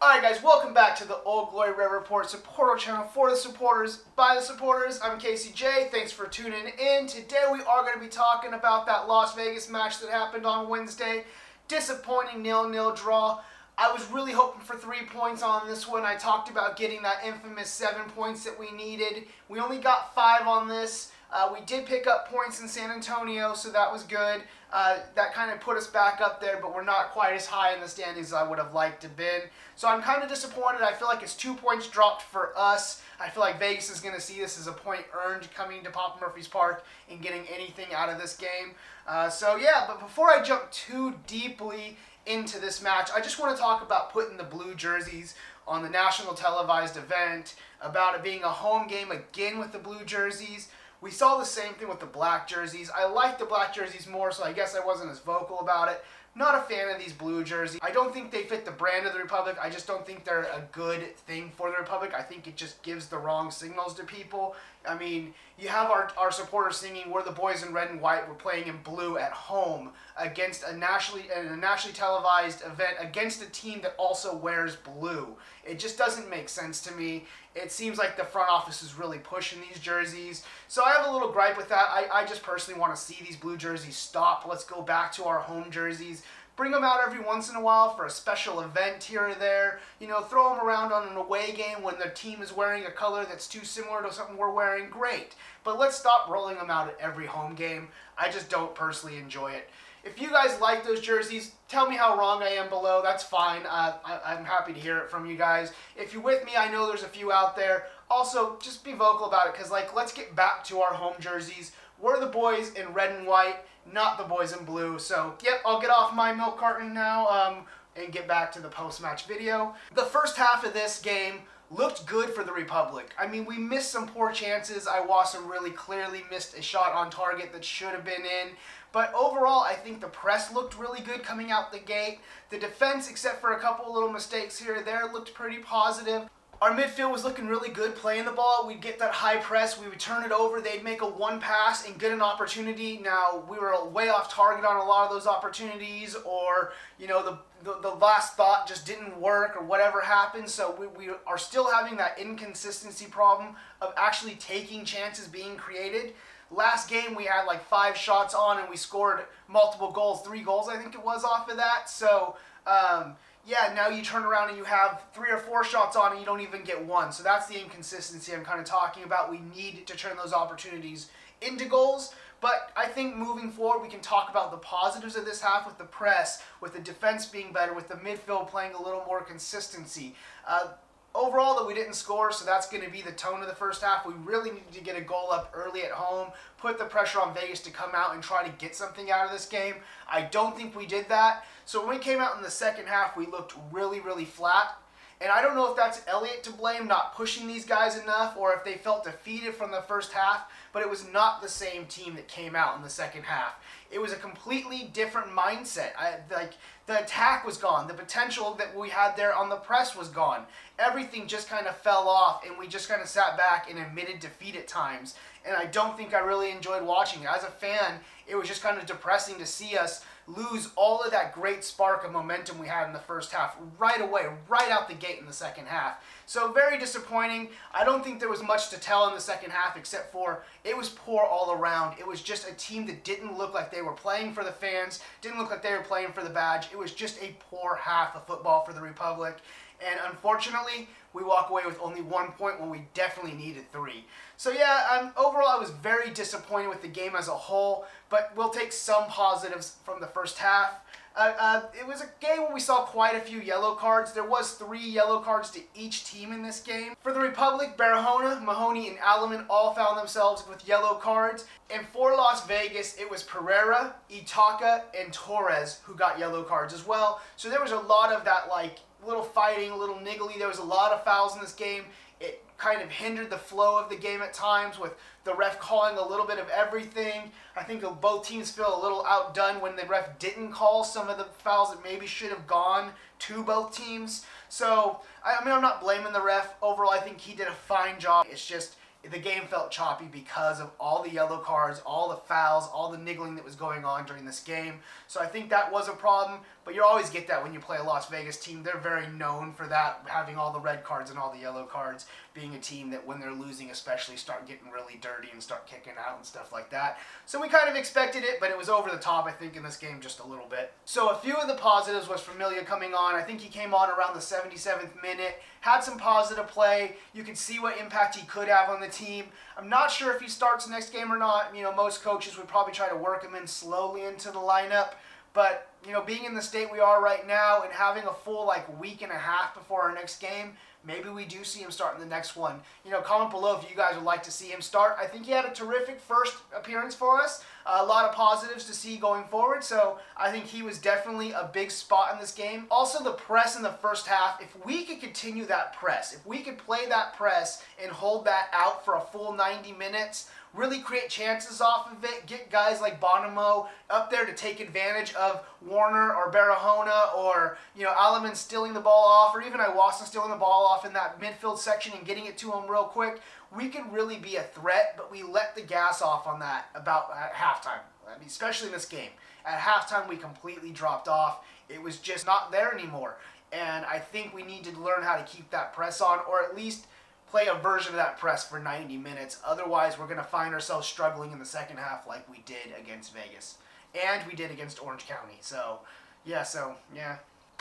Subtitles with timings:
[0.00, 4.04] Alright guys, welcome back to the Old Glory Red Report supporter channel for the supporters,
[4.14, 5.00] by the supporters.
[5.02, 5.88] I'm Casey J.
[5.90, 7.08] Thanks for tuning in.
[7.08, 10.68] Today we are going to be talking about that Las Vegas match that happened on
[10.68, 11.24] Wednesday.
[11.66, 13.40] Disappointing nil-nil draw.
[13.76, 16.04] I was really hoping for three points on this one.
[16.04, 19.24] I talked about getting that infamous seven points that we needed.
[19.48, 21.10] We only got five on this.
[21.30, 24.42] Uh, we did pick up points in San Antonio, so that was good.
[24.72, 27.74] Uh, that kind of put us back up there, but we're not quite as high
[27.74, 29.42] in the standings as I would have liked to been.
[29.76, 30.82] So I'm kind of disappointed.
[30.82, 33.02] I feel like it's two points dropped for us.
[33.20, 35.90] I feel like Vegas is going to see this as a point earned coming to
[35.90, 38.74] Papa Murphy's Park and getting anything out of this game.
[39.06, 43.54] Uh, so yeah, but before I jump too deeply into this match, I just want
[43.56, 45.34] to talk about putting the blue jerseys
[45.66, 50.04] on the national televised event, about it being a home game again with the blue
[50.04, 50.68] jerseys.
[51.00, 52.90] We saw the same thing with the black jerseys.
[52.94, 56.04] I like the black jerseys more, so I guess I wasn't as vocal about it.
[56.34, 57.80] Not a fan of these blue jerseys.
[57.82, 59.56] I don't think they fit the brand of the Republic.
[59.60, 62.12] I just don't think they're a good thing for the Republic.
[62.16, 64.54] I think it just gives the wrong signals to people.
[64.86, 68.28] I mean, you have our, our supporters singing, we're the boys in red and white,
[68.28, 73.50] we're playing in blue at home against a nationally, a nationally televised event against a
[73.50, 75.36] team that also wears blue.
[75.64, 77.24] It just doesn't make sense to me.
[77.54, 80.44] It seems like the front office is really pushing these jerseys.
[80.68, 81.86] So I have a little gripe with that.
[81.90, 84.46] I, I just personally want to see these blue jerseys stop.
[84.48, 86.22] Let's go back to our home jerseys
[86.58, 89.78] bring them out every once in a while for a special event here or there.
[90.00, 92.90] You know, throw them around on an away game when the team is wearing a
[92.90, 94.90] color that's too similar to something we're wearing.
[94.90, 95.36] Great.
[95.62, 97.88] But let's stop rolling them out at every home game.
[98.18, 99.70] I just don't personally enjoy it.
[100.04, 103.00] If you guys like those jerseys, tell me how wrong I am below.
[103.02, 103.62] That's fine.
[103.68, 105.72] Uh, I, am happy to hear it from you guys.
[105.96, 107.86] If you're with me, I know there's a few out there.
[108.10, 111.72] Also, just be vocal about it because, like, let's get back to our home jerseys.
[112.00, 113.56] We're the boys in red and white,
[113.92, 114.98] not the boys in blue.
[114.98, 118.68] So, yep, I'll get off my milk carton now um, and get back to the
[118.68, 119.74] post-match video.
[119.94, 121.40] The first half of this game
[121.70, 123.14] looked good for the Republic.
[123.18, 124.86] I mean, we missed some poor chances.
[124.86, 128.52] Iwasa really clearly missed a shot on target that should have been in.
[128.90, 132.20] But overall, I think the press looked really good coming out the gate.
[132.50, 136.28] The defense, except for a couple little mistakes here there, looked pretty positive.
[136.60, 138.64] Our midfield was looking really good playing the ball.
[138.66, 141.86] We'd get that high press, we would turn it over, they'd make a one pass
[141.86, 142.98] and get an opportunity.
[142.98, 147.22] Now, we were way off target on a lot of those opportunities, or, you know,
[147.22, 150.48] the, the, the last thought just didn't work, or whatever happened.
[150.48, 156.14] So we, we are still having that inconsistency problem of actually taking chances being created.
[156.50, 160.68] Last game, we had like five shots on and we scored multiple goals, three goals,
[160.68, 161.90] I think it was, off of that.
[161.90, 162.36] So,
[162.66, 163.16] um,
[163.48, 166.26] yeah, now you turn around and you have three or four shots on and you
[166.26, 167.12] don't even get one.
[167.12, 169.30] So that's the inconsistency I'm kind of talking about.
[169.30, 171.08] We need to turn those opportunities
[171.40, 172.14] into goals.
[172.42, 175.78] But I think moving forward, we can talk about the positives of this half with
[175.78, 180.14] the press, with the defense being better, with the midfield playing a little more consistency.
[180.46, 180.68] Uh,
[181.14, 183.82] overall that we didn't score, so that's going to be the tone of the first
[183.82, 184.06] half.
[184.06, 187.34] We really needed to get a goal up early at home, put the pressure on
[187.34, 189.74] Vegas to come out and try to get something out of this game.
[190.10, 191.44] I don't think we did that.
[191.64, 194.78] So when we came out in the second half, we looked really, really flat.
[195.20, 198.54] And I don't know if that's Elliott to blame, not pushing these guys enough, or
[198.54, 202.14] if they felt defeated from the first half, but it was not the same team
[202.14, 203.54] that came out in the second half.
[203.90, 205.90] It was a completely different mindset.
[205.98, 206.52] I, like
[206.86, 210.44] the attack was gone, the potential that we had there on the press was gone.
[210.78, 214.20] Everything just kind of fell off, and we just kind of sat back and admitted
[214.20, 215.16] defeat at times.
[215.44, 217.28] And I don't think I really enjoyed watching it.
[217.28, 220.04] As a fan, it was just kind of depressing to see us
[220.36, 224.00] lose all of that great spark of momentum we had in the first half right
[224.00, 226.04] away, right out the gate in the second half.
[226.26, 227.48] So very disappointing.
[227.72, 230.76] I don't think there was much to tell in the second half except for it
[230.76, 231.98] was poor all around.
[231.98, 235.00] It was just a team that didn't look like they were playing for the fans,
[235.22, 236.68] didn't look like they were playing for the badge.
[236.70, 239.38] It was just a poor half of football for the Republic.
[239.86, 244.04] And unfortunately, we walk away with only one point when we definitely needed three.
[244.36, 248.32] So yeah, um, overall I was very disappointed with the game as a whole, but
[248.36, 250.80] we'll take some positives from the first half.
[251.16, 254.12] Uh, uh, it was a game where we saw quite a few yellow cards.
[254.12, 256.92] There was three yellow cards to each team in this game.
[257.02, 261.46] For the Republic, Barahona, Mahoney, and Aleman all found themselves with yellow cards.
[261.74, 266.86] And for Las Vegas, it was Pereira, Itaka, and Torres who got yellow cards as
[266.86, 267.20] well.
[267.36, 270.38] So there was a lot of that like little fighting, a little niggly.
[270.38, 271.84] There was a lot of fouls in this game.
[272.20, 274.92] It kind of hindered the flow of the game at times with
[275.22, 277.30] the ref calling a little bit of everything.
[277.56, 281.18] I think both teams feel a little outdone when the ref didn't call some of
[281.18, 282.90] the fouls that maybe should have gone
[283.20, 284.24] to both teams.
[284.48, 286.54] So, I mean, I'm not blaming the ref.
[286.62, 288.26] Overall, I think he did a fine job.
[288.28, 288.74] It's just
[289.04, 292.98] the game felt choppy because of all the yellow cards, all the fouls, all the
[292.98, 294.80] niggling that was going on during this game.
[295.06, 297.76] So I think that was a problem, but you always get that when you play
[297.78, 298.62] a Las Vegas team.
[298.64, 302.06] They're very known for that, having all the red cards and all the yellow cards,
[302.34, 305.94] being a team that when they're losing especially start getting really dirty and start kicking
[305.98, 306.98] out and stuff like that.
[307.24, 309.62] So we kind of expected it, but it was over the top, I think, in
[309.62, 310.72] this game just a little bit.
[310.84, 313.14] So a few of the positives was Familia coming on.
[313.14, 316.96] I think he came on around the 77th minute, had some positive play.
[317.12, 319.26] You could see what impact he could have on the team.
[319.56, 321.54] I'm not sure if he starts the next game or not.
[321.54, 324.94] You know, most coaches would probably try to work him in slowly into the lineup.
[325.34, 328.46] But, you know, being in the state we are right now and having a full,
[328.46, 330.52] like, week and a half before our next game,
[330.84, 332.60] maybe we do see him start in the next one.
[332.84, 334.96] You know, comment below if you guys would like to see him start.
[334.98, 337.44] I think he had a terrific first appearance for us.
[337.66, 341.50] A lot of positives to see going forward, so I think he was definitely a
[341.52, 342.66] big spot in this game.
[342.70, 346.38] Also, the press in the first half, if we could continue that press, if we
[346.38, 351.10] could play that press and hold that out for a full 90 minutes, really create
[351.10, 356.14] chances off of it, get guys like Bonomo up there to take advantage of Warner
[356.14, 360.36] or Barahona or, you know, Aleman stealing the ball off or even Iwasa stealing the
[360.36, 363.20] ball off in that midfield section and getting it to him real quick.
[363.56, 367.10] We could really be a threat, but we let the gas off on that about
[367.16, 367.80] at halftime.
[368.06, 369.10] I mean, especially in this game.
[369.46, 371.44] At halftime, we completely dropped off.
[371.68, 373.16] It was just not there anymore.
[373.52, 376.56] And I think we need to learn how to keep that press on or at
[376.56, 376.86] least–
[377.30, 379.38] play a version of that press for 90 minutes.
[379.44, 383.14] Otherwise, we're going to find ourselves struggling in the second half like we did against
[383.14, 383.58] Vegas.
[383.94, 385.38] And we did against Orange County.
[385.40, 385.80] So,
[386.24, 387.16] yeah, so, yeah.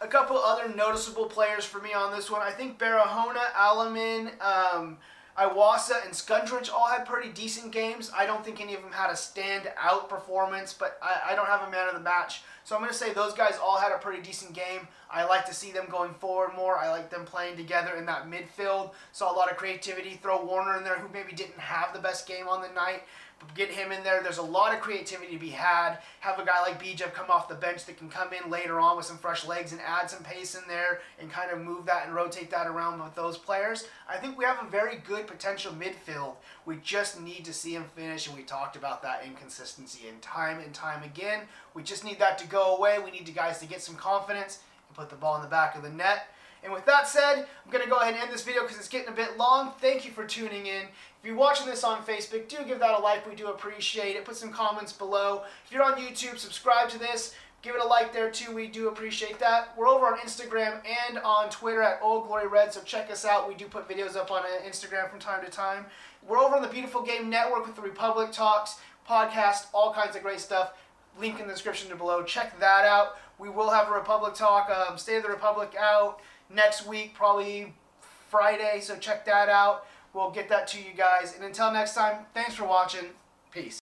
[0.00, 2.42] A couple other noticeable players for me on this one.
[2.42, 4.98] I think Barahona, Aleman, um,
[5.38, 8.10] Iwasa, and Skundrich all had pretty decent games.
[8.14, 11.66] I don't think any of them had a stand-out performance, but I, I don't have
[11.66, 12.42] a man of the match.
[12.64, 14.88] So I'm going to say those guys all had a pretty decent game.
[15.10, 16.76] I like to see them going forward more.
[16.78, 18.92] I like them playing together in that midfield.
[19.12, 20.18] Saw a lot of creativity.
[20.22, 23.02] Throw Warner in there, who maybe didn't have the best game on the night
[23.38, 24.22] But get him in there.
[24.22, 25.98] There's a lot of creativity to be had.
[26.20, 28.96] Have a guy like BJ come off the bench that can come in later on
[28.96, 32.06] with some fresh legs and add some pace in there and kind of move that
[32.06, 33.86] and rotate that around with those players.
[34.08, 36.34] I think we have a very good potential midfield.
[36.66, 40.58] We just need to see him finish, and we talked about that inconsistency and time
[40.58, 41.42] and time again.
[41.74, 42.98] We just need that to go away.
[42.98, 44.58] We need the guys to get some confidence
[44.98, 46.26] put the ball in the back of the net.
[46.64, 48.88] And with that said, I'm going to go ahead and end this video because it's
[48.88, 49.72] getting a bit long.
[49.80, 50.82] Thank you for tuning in.
[50.82, 53.28] If you're watching this on Facebook, do give that a like.
[53.28, 54.24] We do appreciate it.
[54.24, 55.42] Put some comments below.
[55.64, 57.34] If you're on YouTube, subscribe to this.
[57.62, 58.54] Give it a like there too.
[58.54, 59.76] We do appreciate that.
[59.76, 63.48] We're over on Instagram and on Twitter at Old Glory Red, so check us out.
[63.48, 65.86] We do put videos up on uh, Instagram from time to time.
[66.26, 68.76] We're over on the Beautiful Game Network with the Republic Talks
[69.08, 70.74] podcast, all kinds of great stuff.
[71.18, 72.22] Link in the description below.
[72.22, 73.16] Check that out.
[73.38, 76.20] We will have a Republic Talk, um, State of the Republic out
[76.50, 77.74] next week, probably
[78.30, 79.86] Friday, so check that out.
[80.12, 81.34] We'll get that to you guys.
[81.34, 83.10] And until next time, thanks for watching.
[83.52, 83.76] Peace.